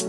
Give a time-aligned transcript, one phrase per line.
[0.00, 0.06] ¿Qué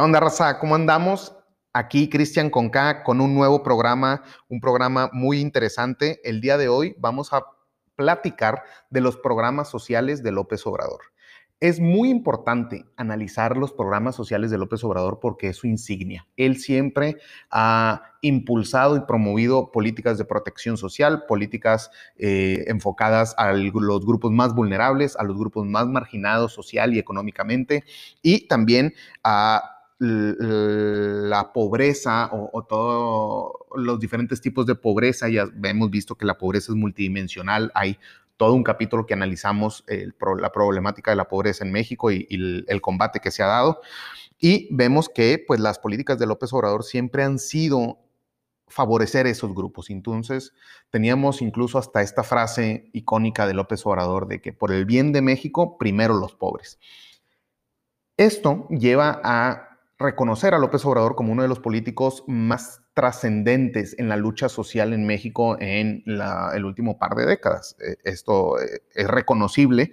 [0.00, 0.58] onda, raza?
[0.58, 1.36] ¿Cómo andamos?
[1.72, 6.20] Aquí Cristian Conca con un nuevo programa, un programa muy interesante.
[6.24, 7.44] El día de hoy vamos a
[7.94, 11.13] platicar de los programas sociales de López Obrador.
[11.64, 16.26] Es muy importante analizar los programas sociales de López Obrador porque es su insignia.
[16.36, 17.16] Él siempre
[17.50, 24.54] ha impulsado y promovido políticas de protección social, políticas eh, enfocadas a los grupos más
[24.54, 27.84] vulnerables, a los grupos más marginados social y económicamente,
[28.20, 29.62] y también a
[30.00, 36.72] la pobreza o, todos los diferentes tipos de pobreza, ya hemos visto que la pobreza
[36.72, 37.98] es multidimensional, hay
[38.36, 43.20] todo un capítulo que analizamos la problemática de la pobreza en México y, el, combate
[43.20, 43.80] que se ha dado.
[44.38, 47.98] Y vemos que pues, las políticas de López Obrador siempre han sido
[48.66, 49.90] favorecer esos grupos.
[49.90, 50.52] Entonces,
[50.90, 55.22] teníamos incluso hasta esta frase icónica de López Obrador de que por el bien de
[55.22, 56.78] México, primero los pobres.
[58.16, 64.08] Esto lleva a reconocer a López Obrador como uno de los políticos más trascendentes en
[64.08, 67.76] la lucha social en México en el último par de décadas.
[67.80, 69.92] Eh, esto eh, es reconocible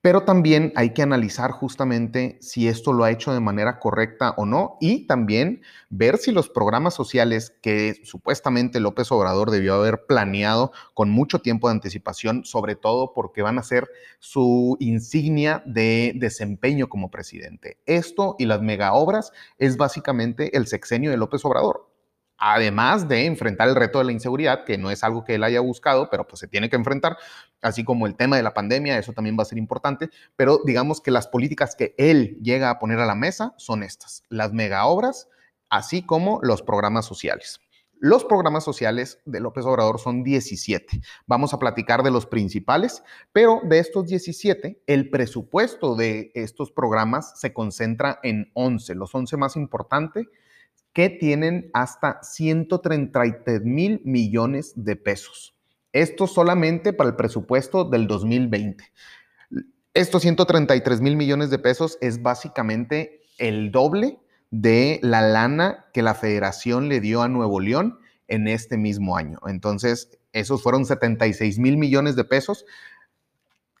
[0.00, 4.46] pero también hay que analizar justamente si esto lo ha hecho de manera correcta o
[4.46, 10.70] no y también ver si los programas sociales que supuestamente López Obrador debió haber planeado
[10.94, 13.88] con mucho tiempo de anticipación, sobre todo porque van a ser
[14.20, 17.78] su insignia de desempeño como presidente.
[17.86, 21.95] Esto y las mega obras es básicamente el sexenio de López Obrador
[22.38, 25.60] además de enfrentar el reto de la inseguridad, que no es algo que él haya
[25.60, 27.16] buscado, pero pues se tiene que enfrentar,
[27.62, 31.00] así como el tema de la pandemia, eso también va a ser importante, pero digamos
[31.00, 34.86] que las políticas que él llega a poner a la mesa son estas, las mega
[34.86, 35.28] obras,
[35.70, 37.60] así como los programas sociales.
[37.98, 41.00] Los programas sociales de López Obrador son 17.
[41.26, 47.40] Vamos a platicar de los principales, pero de estos 17, el presupuesto de estos programas
[47.40, 50.26] se concentra en 11, los 11 más importantes
[50.96, 55.54] que tienen hasta 133 mil millones de pesos.
[55.92, 58.82] Esto solamente para el presupuesto del 2020.
[59.92, 64.18] Estos 133 mil millones de pesos es básicamente el doble
[64.50, 69.38] de la lana que la federación le dio a Nuevo León en este mismo año.
[69.46, 72.64] Entonces, esos fueron 76 mil millones de pesos.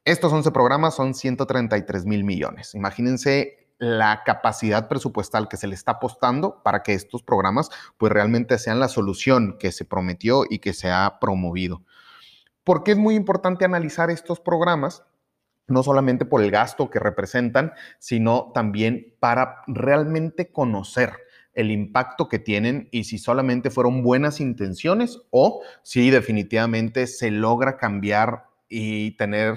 [0.04, 2.74] Estos 11 programas son 133 mil millones.
[2.74, 8.58] Imagínense la capacidad presupuestal que se le está apostando para que estos programas pues realmente
[8.58, 11.82] sean la solución que se prometió y que se ha promovido.
[12.64, 15.04] ¿Por qué es muy importante analizar estos programas?
[15.68, 21.12] No solamente por el gasto que representan, sino también para realmente conocer
[21.52, 27.78] el impacto que tienen y si solamente fueron buenas intenciones o si definitivamente se logra
[27.78, 29.54] cambiar y tener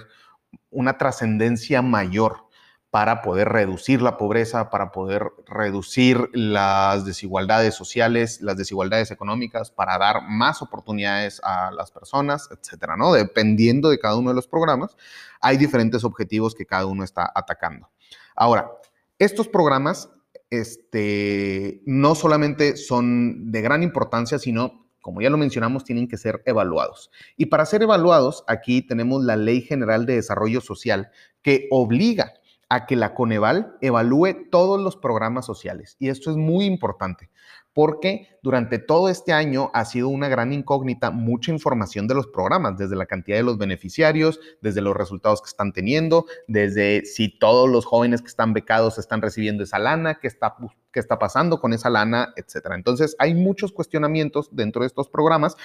[0.71, 2.48] una trascendencia mayor
[2.91, 9.97] para poder reducir la pobreza, para poder reducir las desigualdades sociales, las desigualdades económicas, para
[9.99, 13.13] dar más oportunidades a las personas, etcétera, ¿no?
[13.13, 14.97] Dependiendo de cada uno de los programas,
[15.39, 17.89] hay diferentes objetivos que cada uno está atacando.
[18.35, 18.71] Ahora,
[19.19, 20.09] estos programas
[20.49, 26.41] este, no solamente son de gran importancia, sino como ya lo mencionamos, tienen que ser
[26.45, 27.09] evaluados.
[27.37, 31.09] Y para ser evaluados, aquí tenemos la Ley General de Desarrollo Social
[31.41, 32.33] que obliga
[32.69, 35.97] a que la Coneval evalúe todos los programas sociales.
[35.99, 37.29] Y esto es muy importante
[37.73, 42.77] porque durante todo este año ha sido una gran incógnita mucha información de los programas,
[42.77, 47.69] desde la cantidad de los beneficiarios, desde los resultados que están teniendo, desde si todos
[47.69, 50.55] los jóvenes que están becados están recibiendo esa lana, qué está,
[50.91, 52.75] qué está pasando con esa lana, etcétera.
[52.75, 55.55] Entonces, hay muchos cuestionamientos dentro de estos programas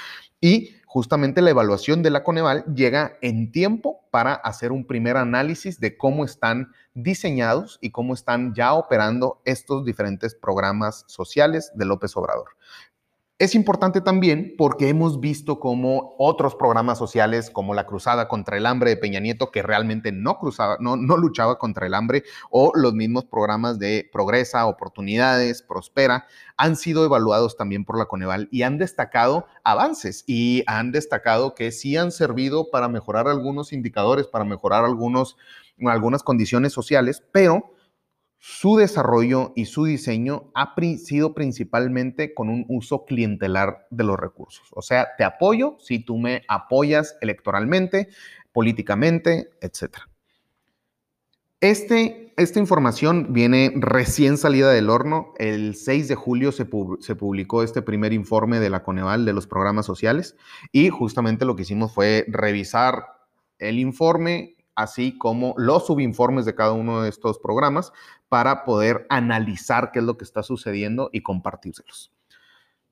[0.40, 5.80] y justamente la evaluación de la Coneval llega en tiempo para hacer un primer análisis
[5.80, 12.16] de cómo están diseñados y cómo están ya operando estos diferentes programas sociales de López
[12.16, 12.50] Obrador.
[13.36, 18.64] Es importante también porque hemos visto como otros programas sociales como la Cruzada contra el
[18.64, 22.70] Hambre de Peña Nieto, que realmente no, cruzaba, no, no luchaba contra el hambre, o
[22.76, 28.62] los mismos programas de Progresa, Oportunidades, Prospera, han sido evaluados también por la Coneval y
[28.62, 34.44] han destacado avances y han destacado que sí han servido para mejorar algunos indicadores, para
[34.44, 35.36] mejorar algunos,
[35.84, 37.73] algunas condiciones sociales, pero
[38.46, 44.68] su desarrollo y su diseño ha sido principalmente con un uso clientelar de los recursos.
[44.72, 48.10] O sea, te apoyo si tú me apoyas electoralmente,
[48.52, 49.96] políticamente, etc.
[51.60, 55.32] Este, esta información viene recién salida del horno.
[55.38, 56.68] El 6 de julio se,
[57.00, 60.36] se, publicó este primer informe de la Coneval de los programas sociales
[60.70, 63.06] y justamente lo que hicimos fue revisar
[63.58, 67.92] el informe, así como los subinformes de cada uno de estos programas
[68.28, 72.13] para poder analizar qué es lo que está sucediendo y compartírselos.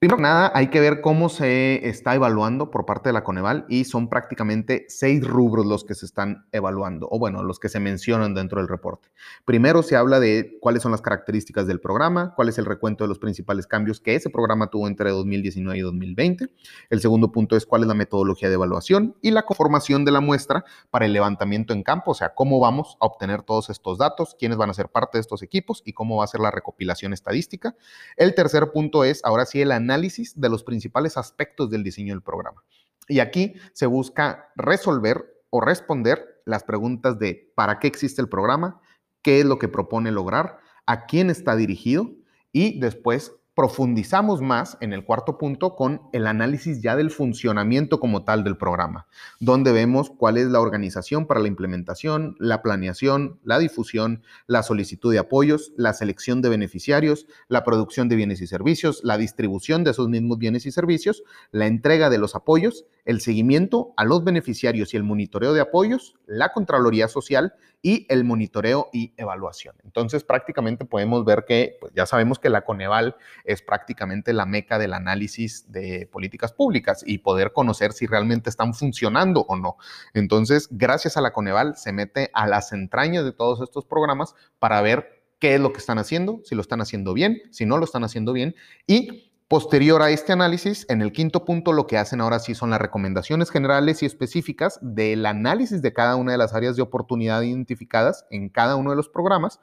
[0.03, 3.67] Primero que nada, hay que ver cómo se está evaluando por parte de la Coneval
[3.69, 7.79] y son prácticamente seis rubros los que se están evaluando, o bueno, los que se
[7.79, 9.11] mencionan dentro del reporte.
[9.45, 13.09] Primero se habla de cuáles son las características del programa, cuál es el recuento de
[13.09, 16.49] los principales cambios que ese programa tuvo entre 2019 y 2020.
[16.91, 20.21] El segundo punto es cuál es la metodología de evaluación y la conformación de la
[20.21, 24.35] muestra para el levantamiento en campo, o sea, cómo vamos a obtener todos estos datos,
[24.37, 27.13] quiénes van a ser parte de estos equipos y cómo va a ser la recopilación
[27.13, 27.77] estadística.
[28.17, 32.15] El tercer punto es, ahora sí, el análisis análisis de los principales aspectos del diseño
[32.15, 32.65] del programa.
[33.09, 38.81] Y aquí se busca resolver o responder las preguntas de ¿para qué existe el programa?
[39.23, 40.59] ¿Qué es lo que propone lograr?
[40.87, 42.11] ¿A quién está dirigido?
[42.53, 48.25] Y después profundizamos más en el cuarto punto con el análisis ya del funcionamiento como
[48.25, 49.07] tal del programa,
[49.41, 55.13] donde vemos cuál es la organización para la implementación, la planeación, la difusión, la solicitud
[55.13, 59.91] de apoyos, la selección de beneficiarios, la producción de bienes y servicios, la distribución de
[59.91, 64.95] esos mismos bienes y servicios, la entrega de los apoyos, el seguimiento a los beneficiarios
[64.95, 69.75] y el monitoreo de apoyos, la Contraloría Social y el monitoreo y evaluación.
[69.85, 74.79] Entonces, prácticamente podemos ver que pues, ya sabemos que la Coneval es prácticamente la meca
[74.79, 79.77] del análisis de políticas públicas y poder conocer si realmente están funcionando o no.
[80.15, 84.81] Entonces, gracias a la Coneval se mete a las entrañas de todos estos programas para
[84.81, 87.85] ver qué es lo que están haciendo, si lo están haciendo bien, si no lo
[87.85, 88.55] están haciendo bien
[88.87, 92.71] y Posterior a este análisis, en el quinto punto lo que hacen ahora sí son
[92.71, 97.43] las recomendaciones generales y específicas del análisis de cada una de las áreas de oportunidad
[97.43, 99.61] identificadas en cada uno de los programas.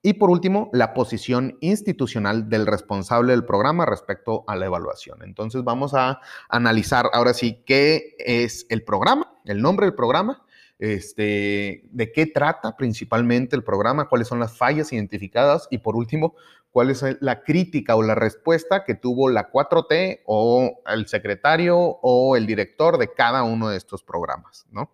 [0.00, 5.22] Y por último, la posición institucional del responsable del programa respecto a la evaluación.
[5.22, 10.46] Entonces vamos a analizar ahora sí qué es el programa, el nombre del programa,
[10.78, 16.34] este, de qué trata principalmente el programa, cuáles son las fallas identificadas y por último,
[16.76, 22.36] cuál es la crítica o la respuesta que tuvo la 4T o el secretario o
[22.36, 24.92] el director de cada uno de estos programas, ¿no?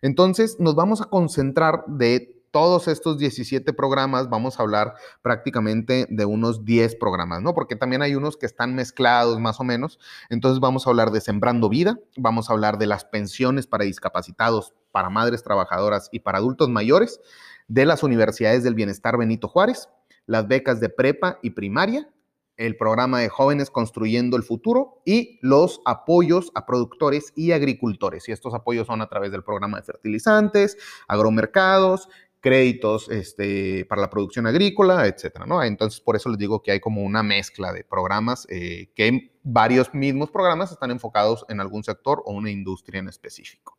[0.00, 6.24] Entonces, nos vamos a concentrar de todos estos 17 programas, vamos a hablar prácticamente de
[6.24, 7.52] unos 10 programas, ¿no?
[7.52, 9.98] Porque también hay unos que están mezclados más o menos.
[10.30, 14.72] Entonces vamos a hablar de Sembrando Vida, vamos a hablar de las pensiones para discapacitados,
[14.92, 17.20] para madres trabajadoras y para adultos mayores,
[17.66, 19.88] de las universidades del bienestar Benito Juárez,
[20.26, 22.10] las becas de prepa y primaria,
[22.56, 28.28] el programa de jóvenes construyendo el futuro y los apoyos a productores y agricultores.
[28.28, 30.76] Y estos apoyos son a través del programa de fertilizantes,
[31.08, 32.08] agromercados,
[32.44, 35.62] créditos este, para la producción agrícola, etcétera, ¿no?
[35.62, 39.94] Entonces, por eso les digo que hay como una mezcla de programas eh, que varios
[39.94, 43.78] mismos programas están enfocados en algún sector o una industria en específico.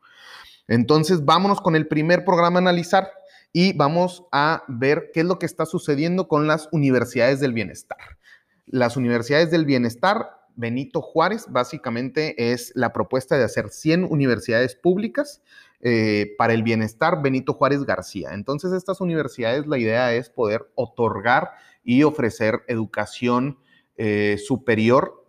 [0.67, 3.11] Entonces, vámonos con el primer programa a analizar
[3.57, 8.17] y vamos a ver qué es lo que está sucediendo con las universidades del bienestar.
[8.65, 15.41] Las universidades del bienestar Benito Juárez básicamente es la propuesta de hacer 100 universidades públicas
[15.79, 18.31] eh, para el bienestar Benito Juárez García.
[18.33, 23.57] Entonces, estas universidades, la idea es poder otorgar y ofrecer educación
[23.95, 25.25] eh, superior,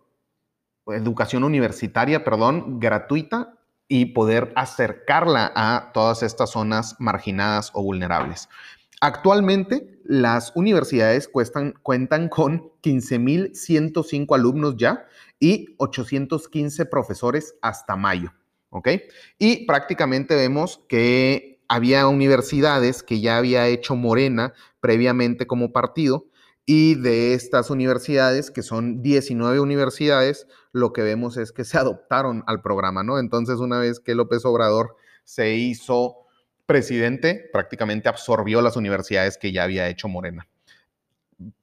[0.85, 3.56] educación universitaria, perdón, gratuita
[3.87, 8.49] y poder acercarla a todas estas zonas marginadas o vulnerables.
[8.99, 15.05] Actualmente, las universidades cuentan con 15.105 alumnos ya
[15.39, 18.33] y 815 profesores hasta mayo.
[18.69, 18.89] ¿ok?
[19.39, 26.27] Y prácticamente vemos que había universidades que ya había hecho Morena previamente como partido
[26.65, 32.43] y de estas universidades, que son 19 universidades, lo que vemos es que se adoptaron
[32.47, 33.19] al programa, ¿no?
[33.19, 36.27] Entonces, una vez que López Obrador se hizo
[36.65, 40.47] presidente, prácticamente absorbió las universidades que ya había hecho Morena.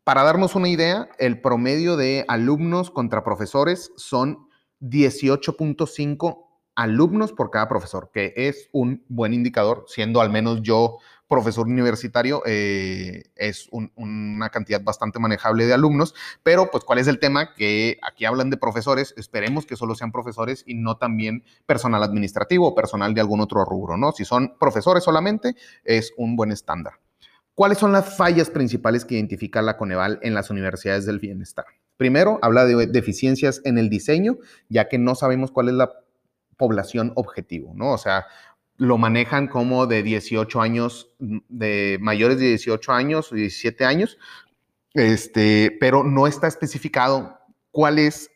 [0.04, 4.48] Para darnos una idea, el promedio de alumnos contra profesores son
[4.80, 6.44] 18.5
[6.74, 12.42] alumnos por cada profesor, que es un buen indicador, siendo al menos yo profesor universitario,
[12.46, 17.98] eh, es una cantidad bastante manejable de alumnos, pero pues cuál es el tema que
[18.02, 22.74] aquí hablan de profesores, esperemos que solo sean profesores y no también personal administrativo o
[22.74, 24.12] personal de algún otro rubro, ¿no?
[24.12, 26.94] Si son profesores solamente, es un buen estándar.
[27.54, 31.66] ¿Cuáles son las fallas principales que identifica la Coneval en las universidades del bienestar?
[31.96, 34.38] Primero, habla de deficiencias en el diseño,
[34.68, 35.92] ya que no sabemos cuál es la
[36.56, 37.92] población objetivo, ¿no?
[37.92, 38.26] O sea,
[38.76, 44.18] lo manejan como de 18 años, de mayores de 18 años o 17 años,
[44.94, 47.38] este, pero no está especificado
[47.70, 48.30] cuál es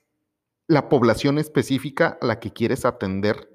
[0.66, 3.49] la población específica a la que quieres atender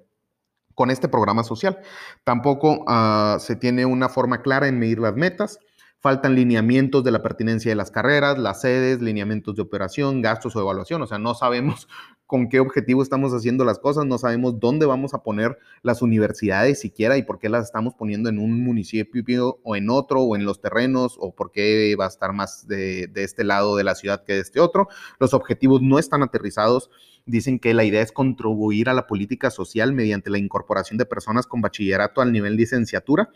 [0.74, 1.80] con este programa social.
[2.24, 5.60] Tampoco uh, se tiene una forma clara en medir las metas.
[6.00, 10.60] Faltan lineamientos de la pertinencia de las carreras, las sedes, lineamientos de operación, gastos o
[10.60, 11.02] evaluación.
[11.02, 11.88] O sea, no sabemos
[12.34, 16.80] con qué objetivo estamos haciendo las cosas, no sabemos dónde vamos a poner las universidades
[16.80, 20.44] siquiera y por qué las estamos poniendo en un municipio o en otro o en
[20.44, 23.94] los terrenos o por qué va a estar más de, de este lado de la
[23.94, 24.88] ciudad que de este otro.
[25.20, 26.90] Los objetivos no están aterrizados.
[27.26, 31.48] Dicen que la idea es contribuir a la política social mediante la incorporación de personas
[31.48, 33.30] con bachillerato al nivel licenciatura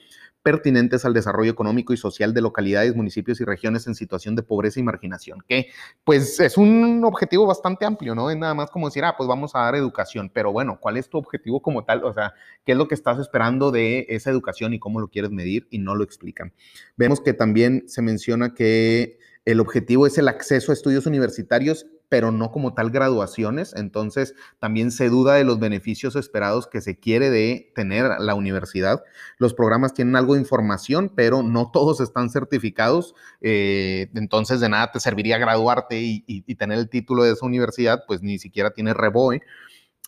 [0.48, 4.80] pertinentes al desarrollo económico y social de localidades, municipios y regiones en situación de pobreza
[4.80, 5.68] y marginación, que
[6.06, 8.30] pues es un objetivo bastante amplio, ¿no?
[8.30, 11.10] Es nada más como decir, ah, pues vamos a dar educación, pero bueno, ¿cuál es
[11.10, 12.06] tu objetivo como tal?
[12.06, 12.34] O sea,
[12.66, 15.68] ¿qué es lo que estás esperando de esa educación y cómo lo quieres medir?
[15.70, 16.54] Y no lo explican.
[16.96, 22.32] Vemos que también se menciona que el objetivo es el acceso a estudios universitarios pero
[22.32, 23.74] no como tal graduaciones.
[23.76, 29.04] Entonces, también se duda de los beneficios esperados que se quiere de tener la universidad.
[29.38, 33.16] Los programas tienen algo de información, pero no todos están certificados.
[33.42, 38.04] Eh, entonces, de nada te serviría graduarte y, y, tener el título de esa universidad,
[38.08, 39.42] pues ni siquiera tiene REBOE.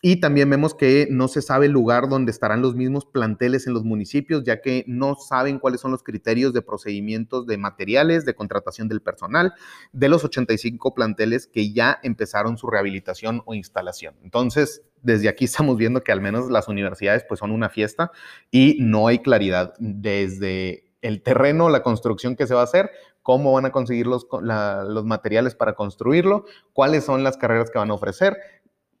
[0.02, 3.74] Y también vemos que no se sabe el lugar donde estarán los mismos planteles en
[3.74, 8.34] los municipios, ya que no saben cuáles son los criterios de procedimientos de materiales, de
[8.34, 9.52] contratación del personal,
[9.92, 14.14] de los 85 planteles que ya empezaron su rehabilitación o instalación.
[14.22, 18.10] Entonces, desde aquí estamos viendo que al menos las universidades pues son una fiesta
[18.50, 22.90] y no hay claridad desde el terreno, la construcción que se va a hacer,
[23.22, 27.90] cómo van a conseguir los, los materiales para construirlo, cuáles son las carreras que van
[27.90, 28.36] a ofrecer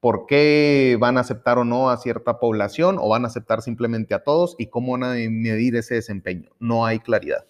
[0.00, 4.14] por qué van a aceptar o no a cierta población o van a aceptar simplemente
[4.14, 6.50] a todos y cómo van a medir ese desempeño.
[6.58, 7.44] No hay claridad.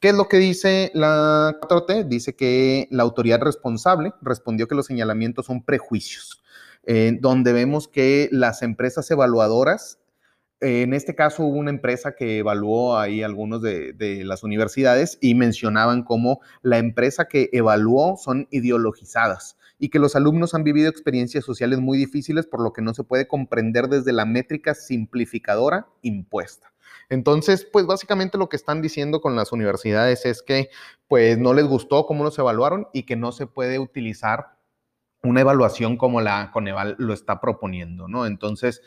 [0.00, 2.08] ¿Qué es lo que dice la 4T?
[2.08, 6.42] Dice que la autoridad responsable respondió que los señalamientos son prejuicios,
[6.84, 10.00] eh, donde vemos que las empresas evaluadoras
[10.62, 15.34] en este caso hubo una empresa que evaluó ahí algunos de, de, las universidades y
[15.34, 21.44] mencionaban cómo la empresa que evaluó son ideologizadas y que los alumnos han vivido experiencias
[21.44, 26.72] sociales muy difíciles por lo que no se puede comprender desde la métrica simplificadora impuesta.
[27.08, 30.70] Entonces, pues básicamente lo que están diciendo con las universidades es que
[31.08, 34.56] pues no les gustó cómo los evaluaron y que no se puede utilizar
[35.24, 38.24] una evaluación como la Coneval lo está proponiendo, ¿no?
[38.24, 38.82] Entonces,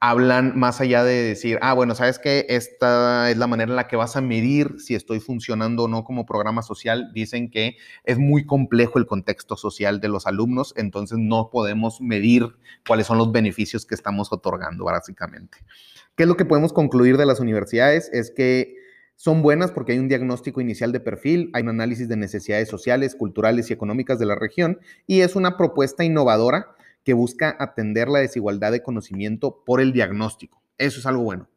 [0.00, 3.88] hablan más allá de decir, ah, bueno, sabes que esta es la manera en la
[3.88, 7.10] que vas a medir si estoy funcionando o no como programa social.
[7.14, 12.56] Dicen que es muy complejo el contexto social de los alumnos, entonces no podemos medir
[12.86, 15.58] cuáles son los beneficios que estamos otorgando, básicamente.
[16.14, 18.10] ¿Qué es lo que podemos concluir de las universidades?
[18.12, 18.74] Es que
[19.16, 23.14] son buenas porque hay un diagnóstico inicial de perfil, hay un análisis de necesidades sociales,
[23.14, 26.75] culturales y económicas de la región y es una propuesta innovadora
[27.06, 30.60] que busca atender la desigualdad de conocimiento por el diagnóstico.
[30.76, 31.48] Eso es algo bueno.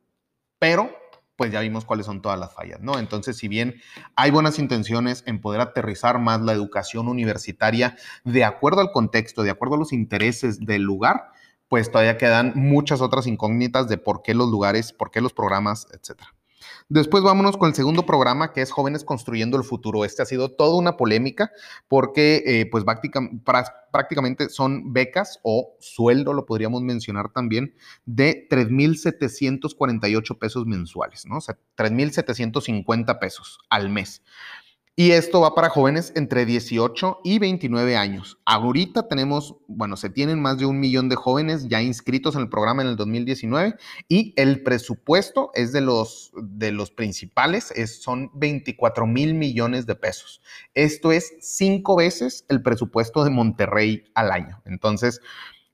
[0.59, 0.91] Pero,
[1.35, 2.99] pues ya vimos cuáles son todas las fallas, ¿no?
[2.99, 3.81] Entonces, si bien
[4.15, 9.49] hay buenas intenciones en poder aterrizar más la educación universitaria de acuerdo al contexto, de
[9.49, 11.31] acuerdo a los intereses del lugar,
[11.67, 15.87] pues todavía quedan muchas otras incógnitas de por qué los lugares, por qué los programas,
[15.91, 16.29] etcétera.
[16.89, 20.05] Después vámonos con el segundo programa que es Jóvenes Construyendo el Futuro.
[20.05, 21.51] Este ha sido toda una polémica
[21.87, 30.65] porque eh, pues prácticamente son becas o sueldo, lo podríamos mencionar también, de 3.748 pesos
[30.65, 31.37] mensuales, ¿no?
[31.37, 34.23] O sea, 3.750 pesos al mes.
[34.99, 38.37] Y esto va para jóvenes entre 18 y 29 años.
[38.43, 42.49] Ahorita tenemos, bueno, se tienen más de un millón de jóvenes ya inscritos en el
[42.49, 43.75] programa en el 2019
[44.09, 49.95] y el presupuesto es de los, de los principales, es, son 24 mil millones de
[49.95, 50.41] pesos.
[50.73, 54.61] Esto es cinco veces el presupuesto de Monterrey al año.
[54.65, 55.21] Entonces,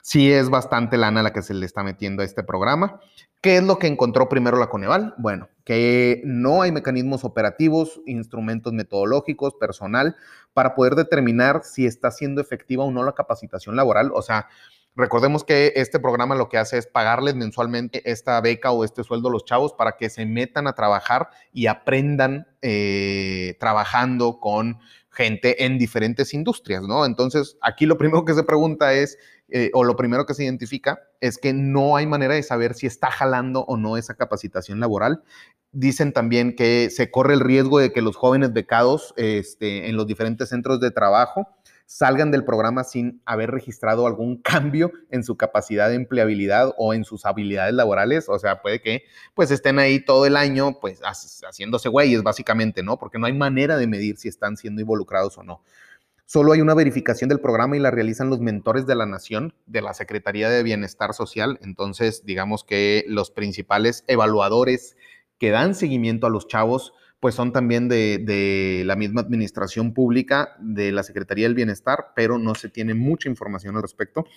[0.05, 2.99] sí es bastante lana la que se le está metiendo a este programa.
[3.41, 5.15] ¿Qué es lo que encontró primero la Coneval?
[5.17, 10.15] Bueno, que no hay mecanismos operativos, instrumentos metodológicos, personal,
[10.53, 14.11] para poder determinar si está siendo efectiva o no la capacitación laboral.
[14.13, 14.47] O sea,
[14.95, 19.29] recordemos que este programa lo que hace es pagarles mensualmente esta beca o este sueldo
[19.29, 24.77] a los chavos para que se metan a trabajar y aprendan eh, trabajando con
[25.09, 27.05] gente en diferentes industrias, ¿no?
[27.05, 29.17] Entonces, aquí lo primero que se pregunta es,
[29.49, 32.87] eh, o lo primero que se identifica es que no hay manera de saber si
[32.87, 35.23] está jalando o no esa capacitación laboral.
[35.71, 40.07] Dicen también que se corre el riesgo de que los jóvenes becados este, en los
[40.07, 41.47] diferentes centros de trabajo
[41.85, 47.03] salgan del programa sin haber registrado algún cambio en su capacidad de empleabilidad o en
[47.03, 48.27] sus habilidades laborales.
[48.29, 52.97] O sea, puede que pues estén ahí todo el año pues haciéndose güeyes básicamente, ¿no?
[52.97, 55.61] Porque no hay manera de medir si están siendo involucrados o no.
[56.27, 59.81] Solo hay una verificación del programa y la realizan los mentores de la nación, de
[59.81, 61.59] la Secretaría de Bienestar Social.
[61.61, 64.97] Entonces, digamos que los principales evaluadores
[65.37, 66.93] que dan seguimiento a los chavos
[67.25, 72.53] pues son también de, la misma administración pública de la Secretaría del Bienestar, pero no
[72.53, 74.27] se tiene mucha información al respecto.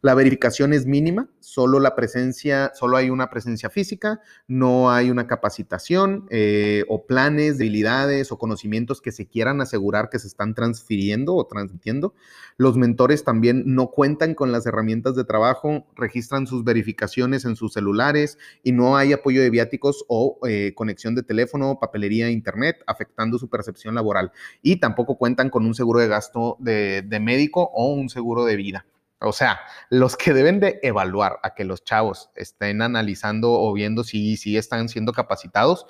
[0.00, 5.26] La verificación es mínima, solo la presencia, solo hay una presencia física, no hay una
[5.26, 11.34] capacitación eh, o planes, habilidades o conocimientos que se quieran asegurar que se están transfiriendo
[11.34, 12.14] o transmitiendo.
[12.56, 17.74] Los mentores también no cuentan con las herramientas de trabajo, registran sus verificaciones en sus
[17.74, 23.38] celulares y no hay apoyo de viáticos o eh, conexión de teléfono, papelería, internet, afectando
[23.38, 24.32] su percepción laboral.
[24.62, 28.56] Y tampoco cuentan con un seguro de gasto de, de médico o un seguro de
[28.56, 28.86] vida.
[29.20, 29.58] O sea,
[29.90, 34.56] los que deben de evaluar a que los chavos estén analizando o viendo si, si
[34.56, 35.86] están siendo capacitados,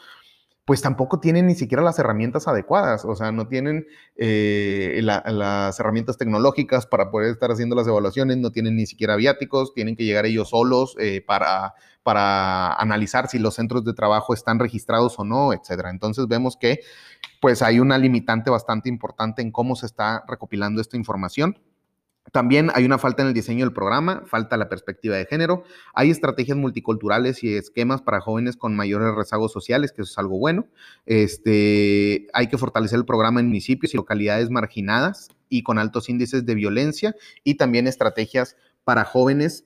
[0.69, 6.19] pues tampoco tienen ni siquiera las herramientas adecuadas, o sea, no tienen eh, las herramientas
[6.19, 10.27] tecnológicas para poder estar haciendo las evaluaciones, no tienen ni siquiera viáticos, tienen que llegar
[10.27, 11.73] ellos solos eh, para,
[12.03, 15.89] para analizar si los centros de trabajo están registrados o no, etcétera.
[15.89, 16.81] Entonces vemos que
[17.41, 21.57] pues hay una limitante bastante importante en cómo se está recopilando esta información.
[22.33, 26.11] También hay una falta en el diseño del programa, falta la perspectiva de género, hay
[26.11, 30.67] estrategias multiculturales y esquemas para jóvenes con mayores rezagos sociales, que eso es algo bueno.
[31.07, 36.45] Este, hay que fortalecer el programa en municipios y localidades marginadas y con altos índices
[36.45, 39.65] de violencia y también estrategias para jóvenes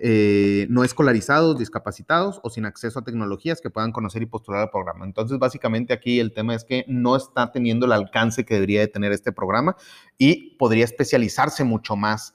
[0.00, 4.70] eh, no escolarizados, discapacitados o sin acceso a tecnologías que puedan conocer y postular al
[4.70, 5.04] programa.
[5.04, 8.88] Entonces, básicamente aquí el tema es que no está teniendo el alcance que debería de
[8.88, 9.76] tener este programa
[10.16, 12.34] y podría especializarse mucho más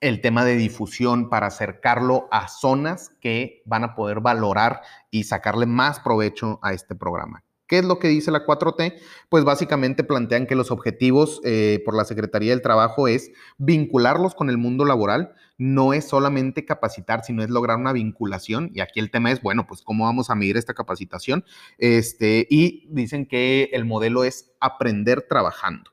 [0.00, 5.66] el tema de difusión para acercarlo a zonas que van a poder valorar y sacarle
[5.66, 7.44] más provecho a este programa.
[7.72, 8.98] ¿Qué es lo que dice la 4T?
[9.30, 14.50] Pues básicamente plantean que los objetivos eh, por la Secretaría del Trabajo es vincularlos con
[14.50, 18.70] el mundo laboral, no es solamente capacitar, sino es lograr una vinculación.
[18.74, 21.46] Y aquí el tema es, bueno, pues cómo vamos a medir esta capacitación.
[21.78, 25.91] Este, y dicen que el modelo es aprender trabajando.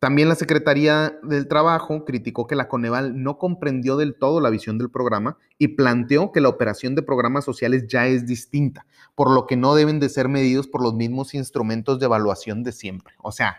[0.00, 4.78] También la Secretaría del Trabajo criticó que la Coneval no comprendió del todo la visión
[4.78, 9.46] del programa y planteó que la operación de programas sociales ya es distinta, por lo
[9.46, 13.12] que no deben de ser medidos por los mismos instrumentos de evaluación de siempre.
[13.18, 13.58] O sea,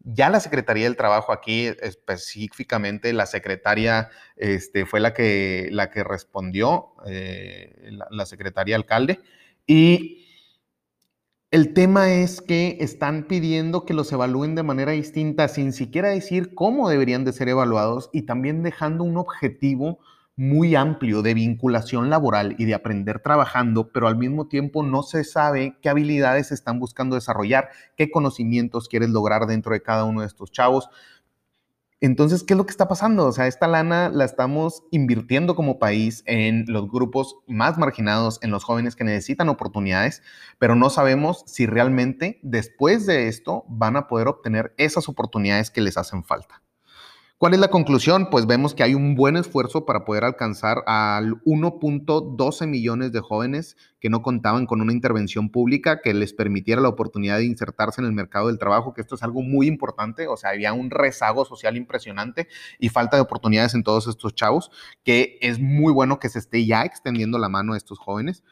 [0.00, 6.02] ya la Secretaría del Trabajo aquí, específicamente la secretaria este, fue la que, la que
[6.02, 9.20] respondió, eh, la, la secretaria alcalde,
[9.66, 10.23] y
[11.54, 16.52] el tema es que están pidiendo que los evalúen de manera distinta, sin siquiera decir
[16.52, 20.00] cómo deberían de ser evaluados y también dejando un objetivo
[20.34, 25.22] muy amplio de vinculación laboral y de aprender trabajando, pero al mismo tiempo no se
[25.22, 30.26] sabe qué habilidades están buscando desarrollar, qué conocimientos quieres lograr dentro de cada uno de
[30.26, 30.88] estos chavos.
[32.04, 33.24] Entonces, ¿qué es lo que está pasando?
[33.24, 38.50] O sea, esta lana la estamos invirtiendo como país en los grupos más marginados, en
[38.50, 40.22] los jóvenes que necesitan oportunidades,
[40.58, 45.80] pero no sabemos si realmente después de esto van a poder obtener esas oportunidades que
[45.80, 46.63] les hacen falta.
[47.36, 48.28] ¿Cuál es la conclusión?
[48.30, 53.76] Pues vemos que hay un buen esfuerzo para poder alcanzar al 1.12 millones de jóvenes
[53.98, 58.06] que no contaban con una intervención pública que les permitiera la oportunidad de insertarse en
[58.06, 61.44] el mercado del trabajo, que esto es algo muy importante, o sea, había un rezago
[61.44, 62.46] social impresionante
[62.78, 64.70] y falta de oportunidades en todos estos chavos,
[65.02, 68.44] que es muy bueno que se esté ya extendiendo la mano a estos jóvenes.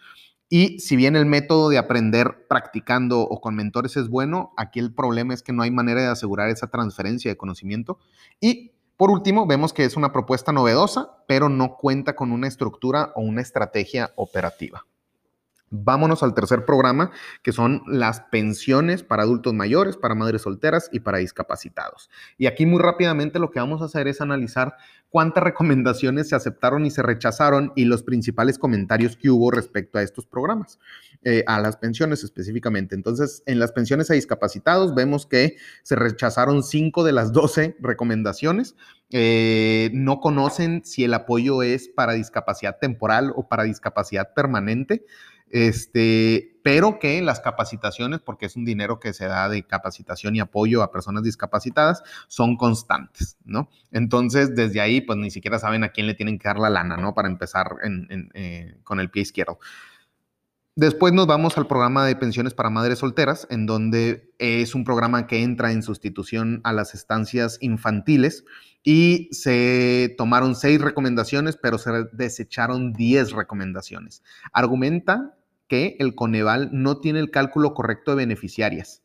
[0.54, 4.92] Y si bien el método de aprender practicando o con mentores es bueno, aquí el
[4.92, 7.98] problema es que no hay manera de asegurar esa transferencia de conocimiento.
[8.38, 8.71] Y
[9.02, 13.22] por último, vemos que es una propuesta novedosa, pero no cuenta con una estructura o
[13.22, 14.86] una estrategia operativa.
[15.74, 21.00] Vámonos al tercer programa, que son las pensiones para adultos mayores, para madres solteras y
[21.00, 22.10] para discapacitados.
[22.36, 24.76] Y aquí muy rápidamente lo que vamos a hacer es analizar
[25.08, 30.02] cuántas recomendaciones se aceptaron y se rechazaron y los principales comentarios que hubo respecto a
[30.02, 30.78] estos programas,
[31.24, 32.94] eh, a las pensiones específicamente.
[32.94, 38.76] Entonces, en las pensiones a discapacitados vemos que se rechazaron cinco de las 12 recomendaciones.
[39.10, 45.04] Eh, no conocen si el apoyo es para discapacidad temporal o para discapacidad permanente
[45.52, 50.40] este, pero que las capacitaciones, porque es un dinero que se da de capacitación y
[50.40, 53.68] apoyo a personas discapacitadas, son constantes, ¿no?
[53.90, 56.96] Entonces, desde ahí, pues ni siquiera saben a quién le tienen que dar la lana,
[56.96, 57.14] ¿no?
[57.14, 57.76] Para empezar
[58.34, 59.58] eh, con el pie izquierdo.
[60.74, 65.26] Después nos vamos al programa de pensiones para madres solteras, en donde es un programa
[65.26, 68.46] que entra en sustitución a las estancias infantiles
[68.82, 74.22] y se tomaron seis recomendaciones, pero se desecharon diez recomendaciones.
[74.50, 75.34] Argumenta
[75.72, 79.00] que el Coneval no tiene el cálculo correcto de beneficiarias,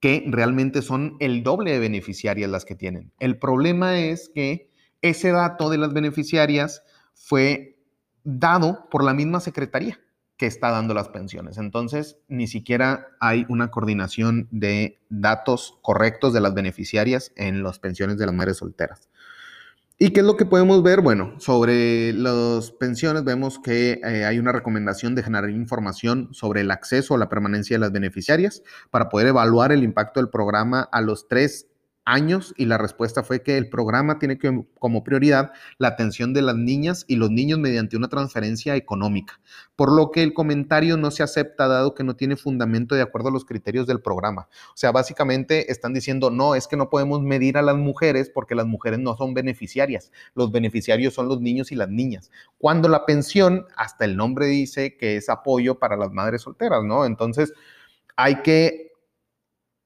[0.00, 3.12] que realmente son el doble de beneficiarias las que tienen.
[3.20, 6.82] El problema es que ese dato de las beneficiarias
[7.14, 7.78] fue
[8.24, 10.00] dado por la misma secretaría
[10.36, 11.58] que está dando las pensiones.
[11.58, 18.18] Entonces, ni siquiera hay una coordinación de datos correctos de las beneficiarias en las pensiones
[18.18, 19.08] de las madres solteras.
[20.02, 21.02] ¿Y qué es lo que podemos ver?
[21.02, 26.70] Bueno, sobre las pensiones vemos que eh, hay una recomendación de generar información sobre el
[26.70, 31.02] acceso a la permanencia de las beneficiarias para poder evaluar el impacto del programa a
[31.02, 31.69] los tres
[32.04, 34.38] años y la respuesta fue que el programa tiene
[34.78, 39.40] como prioridad la atención de las niñas y los niños mediante una transferencia económica,
[39.76, 43.28] por lo que el comentario no se acepta dado que no tiene fundamento de acuerdo
[43.28, 44.48] a los criterios del programa.
[44.74, 48.54] O sea, básicamente están diciendo, no, es que no podemos medir a las mujeres porque
[48.54, 53.06] las mujeres no son beneficiarias, los beneficiarios son los niños y las niñas, cuando la
[53.06, 57.04] pensión, hasta el nombre dice que es apoyo para las madres solteras, ¿no?
[57.04, 57.52] Entonces,
[58.16, 58.89] hay que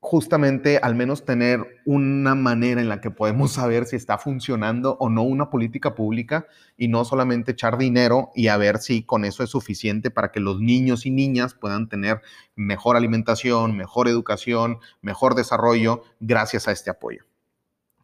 [0.05, 5.09] justamente al menos tener una manera en la que podemos saber si está funcionando o
[5.09, 9.43] no una política pública y no solamente echar dinero y a ver si con eso
[9.43, 12.21] es suficiente para que los niños y niñas puedan tener
[12.55, 17.25] mejor alimentación, mejor educación, mejor desarrollo gracias a este apoyo.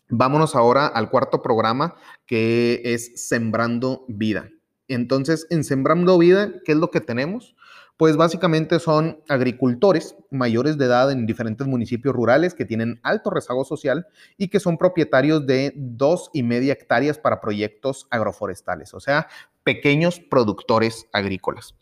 [0.08, 4.48] Vámonos ahora al cuarto programa que es Sembrando Vida.
[4.88, 7.54] Entonces, en Sembrando Vida, ¿qué es lo que tenemos?
[8.00, 13.62] Pues básicamente son agricultores mayores de edad en diferentes municipios rurales que tienen alto rezago
[13.62, 14.06] social
[14.38, 19.28] y que son propietarios de dos y media hectáreas para proyectos agroforestales, o sea,
[19.64, 21.74] pequeños productores agrícolas.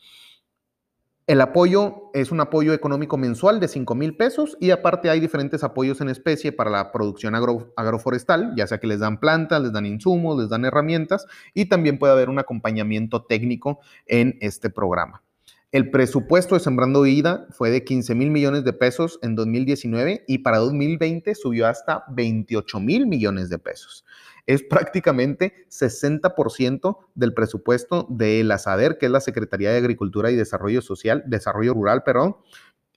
[1.28, 5.62] El apoyo es un apoyo económico mensual de 5 mil pesos y aparte hay diferentes
[5.62, 9.87] apoyos en especie para la producción agroforestal, ya sea que les dan plantas, les dan
[9.87, 13.78] insumos, les dan herramientas y también puede haber un acompañamiento técnico
[14.09, 15.22] en este programa.
[15.70, 20.38] El presupuesto de Sembrando Vida fue de 15 mil millones de pesos en 2019 y
[20.38, 24.07] para 2020 subió hasta 28 mil millones de pesos.
[24.46, 30.37] Es prácticamente 60% del presupuesto de la SADER, que es la Secretaría de Agricultura y
[30.37, 32.38] Desarrollo Social, Desarrollo Rural, perdón,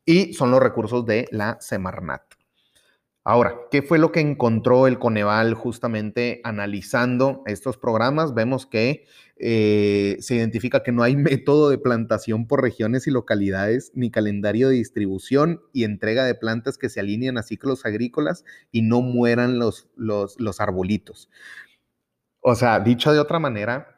[0.05, 2.40] y son los recursos de la Semarnat.
[3.23, 8.33] Ahora, ¿qué fue lo que encontró el Coneval justamente analizando estos programas?
[8.33, 9.05] Vemos que
[9.37, 14.69] eh, se identifica que no hay método de plantación por regiones y localidades, ni calendario
[14.69, 19.59] de distribución y entrega de plantas que se alineen a ciclos agrícolas y no mueran
[19.59, 21.29] los, los, los arbolitos.
[22.39, 23.90] O sea, dicho de otra manera,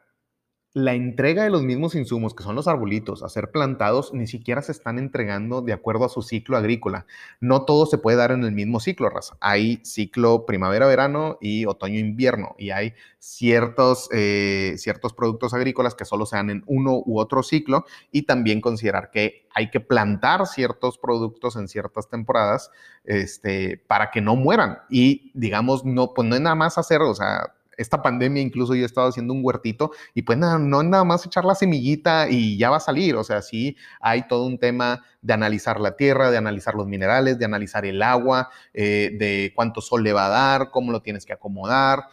[0.74, 4.60] la entrega de los mismos insumos, que son los arbolitos, a ser plantados, ni siquiera
[4.60, 7.06] se están entregando de acuerdo a su ciclo agrícola.
[7.40, 9.36] No todo se puede dar en el mismo ciclo, raza.
[9.40, 16.36] Hay ciclo primavera-verano y otoño-invierno, y hay ciertos, eh, ciertos productos agrícolas que solo se
[16.36, 21.54] dan en uno u otro ciclo, y también considerar que hay que plantar ciertos productos
[21.54, 22.72] en ciertas temporadas
[23.04, 24.78] este, para que no mueran.
[24.90, 28.82] Y digamos, no, pues no es nada más hacer, o sea, esta pandemia incluso yo
[28.82, 32.28] he estado haciendo un huertito y pues nada, no es nada más echar la semillita
[32.28, 35.96] y ya va a salir, o sea, sí hay todo un tema de analizar la
[35.96, 40.26] tierra, de analizar los minerales, de analizar el agua, eh, de cuánto sol le va
[40.26, 42.04] a dar, cómo lo tienes que acomodar,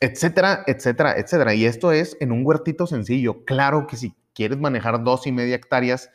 [0.00, 1.54] etcétera, etcétera, etcétera.
[1.54, 3.44] Y esto es en un huertito sencillo.
[3.44, 6.10] Claro que si quieres manejar dos y media hectáreas,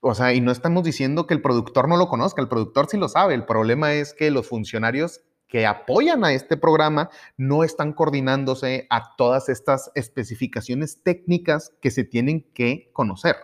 [0.00, 2.96] o sea, y no estamos diciendo que el productor no lo conozca, el productor sí
[2.96, 3.34] lo sabe.
[3.34, 5.20] El problema es que los funcionarios
[5.52, 12.04] que apoyan a este programa no están coordinándose a todas estas especificaciones técnicas que se
[12.04, 13.36] tienen que conocer.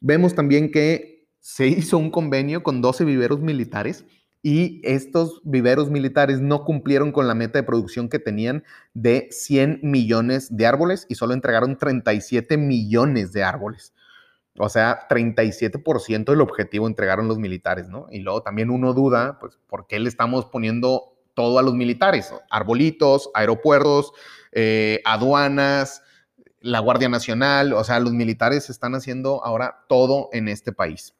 [0.00, 4.06] Vemos también que se hizo un convenio con 12 viveros militares
[4.42, 8.64] y estos viveros militares no cumplieron con la meta de producción que tenían
[8.94, 13.92] de 100 millones de árboles y solo entregaron 37 millones de árboles.
[14.58, 18.06] O sea, 37% del objetivo entregaron los militares, ¿no?
[18.10, 22.34] Y luego también uno duda, pues, ¿por qué le estamos poniendo todo a los militares,
[22.50, 24.12] arbolitos, aeropuertos,
[24.50, 26.02] eh, aduanas,
[26.60, 31.14] la Guardia Nacional, o sea, los militares están haciendo ahora todo en este país.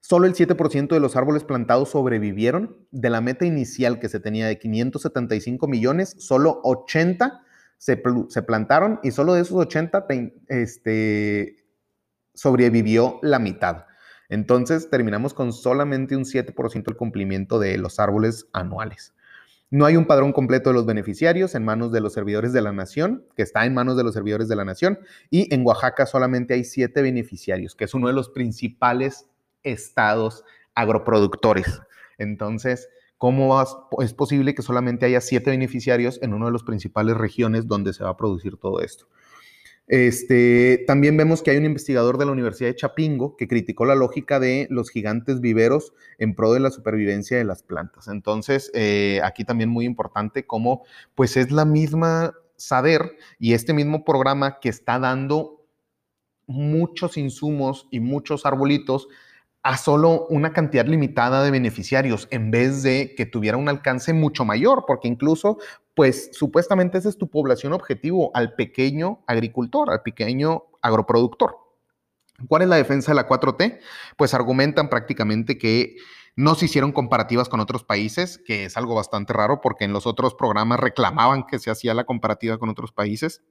[0.00, 2.86] Solo el 7% de los árboles plantados sobrevivieron.
[2.90, 7.42] De la meta inicial que se tenía de 575 millones, solo 80
[7.76, 10.06] se, plantaron y solo de esos 80
[10.48, 11.66] este,
[12.32, 13.84] sobrevivió la mitad.
[14.28, 19.14] Entonces terminamos con solamente un 7% del cumplimiento de los árboles anuales.
[19.68, 22.72] No hay un padrón completo de los beneficiarios en manos de los servidores de la
[22.72, 26.54] nación, que está en manos de los servidores de la nación, y en Oaxaca solamente
[26.54, 29.26] hay siete beneficiarios, que es uno de los principales
[29.64, 30.44] estados
[30.76, 31.80] agroproductores.
[32.16, 33.60] Entonces, ¿cómo
[34.00, 38.04] es posible que solamente haya siete beneficiarios en una de las principales regiones donde se
[38.04, 39.08] va a producir todo esto?
[39.88, 43.94] Este, también vemos que hay un investigador de la Universidad de Chapingo que criticó la
[43.94, 48.08] lógica de los gigantes viveros en pro de la supervivencia de las plantas.
[48.08, 54.04] Entonces, eh, aquí también muy importante cómo, pues es la misma saber y este mismo
[54.04, 55.64] programa que está dando
[56.46, 59.08] muchos insumos y muchos arbolitos
[59.66, 64.44] a solo una cantidad limitada de beneficiarios en vez de que tuviera un alcance mucho
[64.44, 65.58] mayor, porque incluso,
[65.96, 71.56] pues supuestamente esa es tu población objetivo, al pequeño agricultor, al pequeño agroproductor.
[72.46, 73.80] ¿Cuál es la defensa de la 4T?
[74.16, 75.96] Pues argumentan prácticamente que
[76.36, 80.06] no se hicieron comparativas con otros países, que es algo bastante raro porque en los
[80.06, 83.42] otros programas reclamaban que se hacía la comparativa con otros países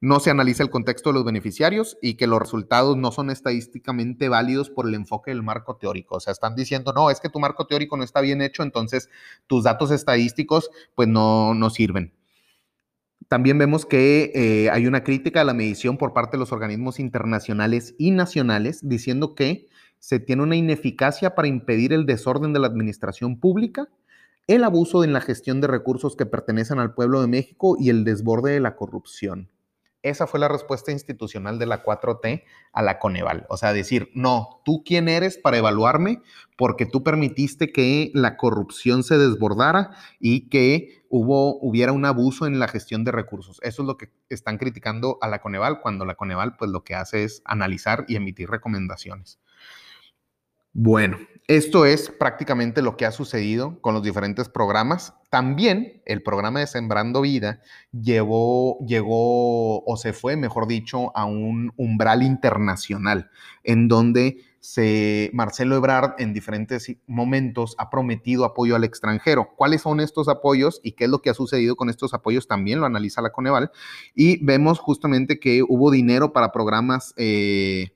[0.00, 4.28] no se analiza el contexto de los beneficiarios y que los resultados no son estadísticamente
[4.28, 6.16] válidos por el enfoque del marco teórico.
[6.16, 9.10] O sea, están diciendo, no, es que tu marco teórico no está bien hecho, entonces
[9.46, 12.14] tus datos estadísticos pues no, no sirven.
[13.28, 16.98] También vemos que eh, hay una crítica a la medición por parte de los organismos
[16.98, 19.68] internacionales y nacionales, diciendo que
[20.00, 23.88] se tiene una ineficacia para impedir el desorden de la administración pública,
[24.50, 28.02] el abuso en la gestión de recursos que pertenecen al pueblo de México y el
[28.02, 29.48] desborde de la corrupción.
[30.02, 33.46] Esa fue la respuesta institucional de la 4T a la Coneval.
[33.48, 36.20] O sea, decir, no, tú quién eres para evaluarme
[36.56, 42.58] porque tú permitiste que la corrupción se desbordara y que hubo, hubiera un abuso en
[42.58, 43.60] la gestión de recursos.
[43.62, 46.96] Eso es lo que están criticando a la Coneval cuando la Coneval pues lo que
[46.96, 49.38] hace es analizar y emitir recomendaciones.
[50.72, 51.18] Bueno,
[51.50, 55.14] esto es prácticamente lo que ha sucedido con los diferentes programas.
[55.30, 57.60] También el programa de Sembrando Vida
[57.90, 63.30] llegó o se fue, mejor dicho, a un umbral internacional
[63.64, 69.48] en donde se, Marcelo Ebrard en diferentes momentos ha prometido apoyo al extranjero.
[69.56, 72.46] ¿Cuáles son estos apoyos y qué es lo que ha sucedido con estos apoyos?
[72.46, 73.72] También lo analiza la Coneval
[74.14, 77.12] y vemos justamente que hubo dinero para programas.
[77.16, 77.90] Eh,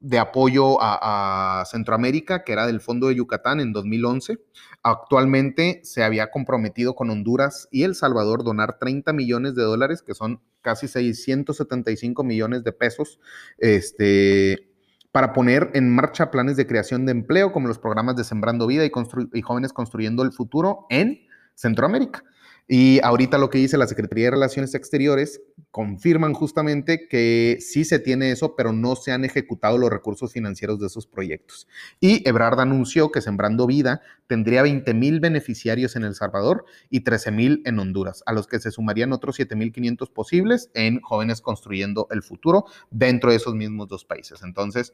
[0.00, 4.38] de apoyo a, Centroamérica, que era del Fondo de Yucatán en 2011.
[4.82, 10.14] Actualmente se había comprometido con Honduras y El Salvador donar 30 millones de dólares, que
[10.14, 13.20] son casi 675 millones de pesos,
[13.58, 14.68] este,
[15.12, 18.84] para poner en marcha planes de creación de empleo, como los programas de Sembrando Vida
[18.84, 18.92] y,
[19.32, 21.20] y Jóvenes Construyendo el Futuro en
[21.54, 22.22] Centroamérica.
[22.68, 28.00] Y ahorita lo que dice la Secretaría de Relaciones Exteriores, confirman justamente que sí se
[28.00, 31.68] tiene eso, pero no se han ejecutado los recursos financieros de esos proyectos.
[32.00, 37.30] Y Ebrard anunció que Sembrando Vida tendría 20 mil beneficiarios en El Salvador y 13
[37.30, 42.22] mil en Honduras, a los que se sumarían otros 7.500 posibles en Jóvenes Construyendo el
[42.22, 44.42] Futuro dentro de esos mismos dos países.
[44.42, 44.92] Entonces,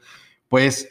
[0.49, 0.89] pues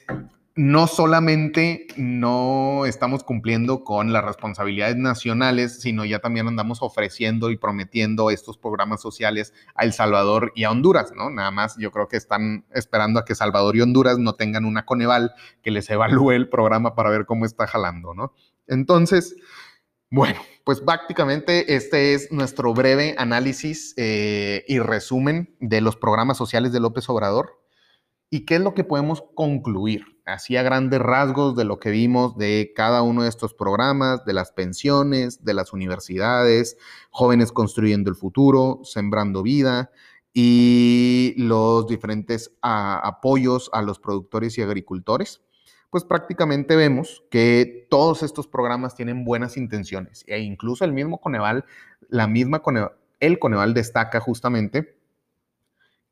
[0.55, 7.57] no solamente no estamos cumpliendo con las responsabilidades nacionales, sino ya también andamos ofreciendo y
[7.57, 11.29] prometiendo estos programas sociales a El Salvador y a Honduras, ¿no?
[11.29, 14.85] Nada más yo creo que están esperando a que Salvador y Honduras no tengan una
[14.85, 18.33] Coneval que les evalúe el programa para ver cómo está jalando, ¿no?
[18.67, 19.35] Entonces,
[20.09, 26.73] bueno, pues prácticamente este es nuestro breve análisis eh, y resumen de los programas sociales
[26.73, 27.60] de López Obrador.
[28.33, 30.05] ¿Y qué es lo que podemos concluir?
[30.25, 34.31] Así a grandes rasgos de lo que vimos de cada uno de estos programas, de
[34.31, 36.77] las pensiones, de las universidades,
[37.09, 39.91] jóvenes construyendo el futuro, sembrando vida
[40.33, 45.41] y los diferentes apoyos a los productores y agricultores,
[45.89, 51.65] pues prácticamente vemos que todos estos programas tienen buenas intenciones e incluso el mismo Coneval,
[52.07, 54.95] la misma Coneval, el Coneval destaca justamente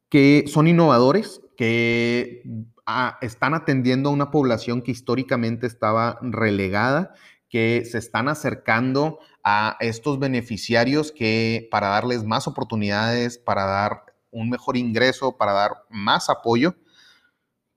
[0.10, 2.42] que son innovadores, que
[2.86, 7.14] ah, están atendiendo a una población que históricamente estaba relegada,
[7.50, 14.50] que se están acercando a estos beneficiarios que para darles más oportunidades, para dar un
[14.50, 16.76] mejor ingreso, para dar más apoyo,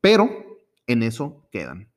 [0.00, 0.30] pero
[0.86, 1.90] en eso quedan.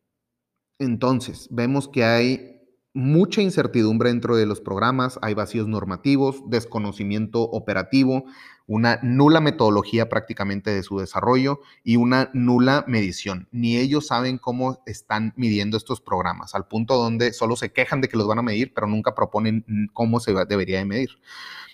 [0.80, 2.55] Entonces, vemos que hay
[2.96, 8.24] mucha incertidumbre dentro de los programas, hay vacíos normativos, desconocimiento operativo,
[8.68, 13.50] una nula metodología prácticamente de su desarrollo y una nula medición.
[13.52, 18.08] Ni ellos saben cómo están midiendo estos programas, al punto donde solo se quejan de
[18.08, 21.10] que los van a medir, pero nunca proponen cómo se debería de medir.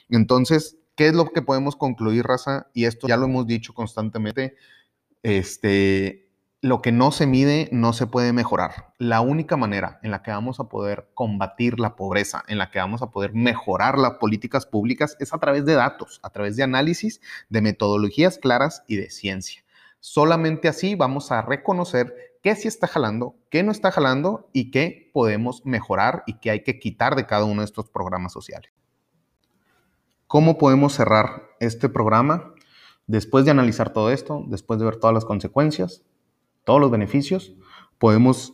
[0.10, 2.68] Entonces, ¿qué es lo que podemos concluir, Raza?
[2.74, 4.56] Y esto ya lo hemos dicho constantemente,
[5.22, 6.31] este,
[6.62, 8.94] lo que no se mide no se puede mejorar.
[9.00, 12.78] La única manera en la que vamos a poder combatir la pobreza, en la que
[12.78, 16.64] vamos a poder mejorar las políticas públicas, es a través de datos, a través de
[16.64, 17.20] análisis,
[17.50, 19.64] de metodologías claras y de ciencia.
[20.00, 25.10] Solamente así vamos a reconocer qué sí está jalando, qué no está jalando y qué
[25.14, 28.72] podemos mejorar y qué hay que quitar de cada uno de estos programas sociales.
[30.28, 32.54] ¿Cómo podemos cerrar este programa?
[33.08, 36.04] Después de analizar todo esto, después de ver todas las consecuencias,
[36.64, 37.54] todos los beneficios,
[37.98, 38.54] podemos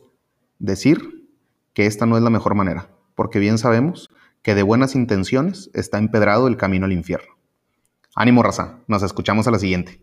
[0.59, 1.27] decir
[1.73, 4.09] que esta no es la mejor manera, porque bien sabemos
[4.41, 7.37] que de buenas intenciones está empedrado el camino al infierno.
[8.15, 10.01] Ánimo, raza, nos escuchamos a la siguiente.